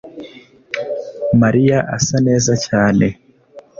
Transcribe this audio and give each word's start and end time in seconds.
mariya 1.41 1.77
asa 1.95 2.17
neza 2.27 2.53
cyane 2.65 3.07